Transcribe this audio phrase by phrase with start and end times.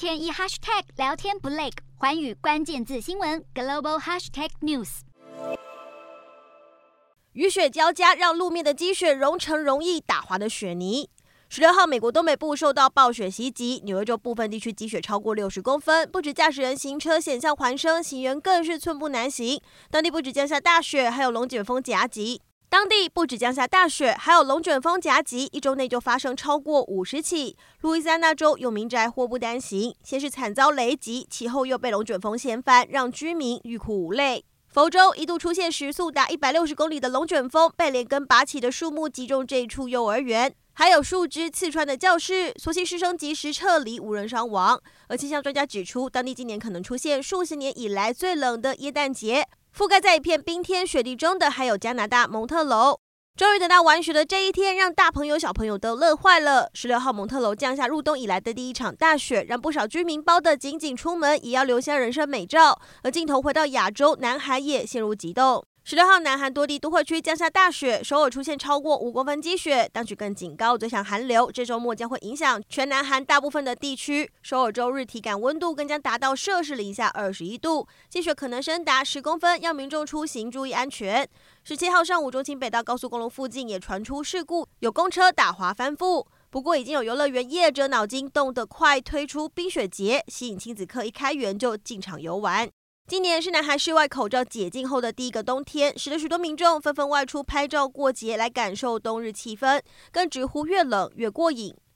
[0.00, 1.68] 天一 hashtag 聊天不累，
[1.98, 5.00] 寰宇关键字新闻 global hashtag news。
[7.34, 11.10] 雨雪交加，让路面的积雪融成容易打滑的雪泥。
[11.50, 19.60] 十六号，美国东北部受到暴雪袭击，纽约州部分地区积雪超过六十公分，不止驾驶人行车险象环生，行人更是寸步难行。
[19.90, 22.40] 当地不止降下大雪，还有龙卷风夹击。
[22.70, 27.56] 当地不止降下大雪，还有龙卷风夹击，一周内就发生超过五十起。
[27.80, 34.44] 路易斯安那州有民宅祸不单行，先是惨遭雷击，其后又被龙卷风掀翻，让居民欲哭无泪。
[34.68, 44.80] 佛州一度出现时速达一百六十公里的龙卷风，被连根拔起的树木击中这一处幼儿园，还有树枝刺穿的教室，所幸师生及时撤离，无人伤亡。
[45.08, 49.48] 而气象专家指出，当地今年可能出现数十年以来最冷的耶诞节。
[49.76, 52.98] 覆盖在一片冰天雪地中的，还有加拿大蒙特楼。
[53.36, 56.68] 终于等到玩雪的这一天，让大朋友小朋友都乐坏了。
[56.74, 62.78] 十六号蒙特楼降下入冬以来的第一场大雪，让不少居民包得紧紧，出门也要留下人生美照。
[63.02, 65.64] 而镜头回到亚洲，南海也陷入急冻。
[65.82, 69.88] 十六号，南韩多地都会区降下大雪，首尔出现超过五公分积雪。
[69.92, 74.30] 当局更警告，最强寒流这周末将会影响全南韩大部分的地区。
[74.42, 81.26] 首尔周日体感温度更将达到摄氏零下二十一度，积雪可能深达十公分，要民众出行注意安全。
[81.64, 86.26] 十七号上午，中清北道高速公路附近也传出事故，有公车打滑翻覆。
[86.50, 92.68] 不过，已经有游乐园业者脑筋动得快，推出冰雪节，吸引亲子客一开园就进场游玩。
[93.10, 101.74] 今年是南海室外口罩解禁后的第一个冬天，使得许多民众纷纷外出拍照过节，来感受冬日气氛，更直呼越冷越过瘾。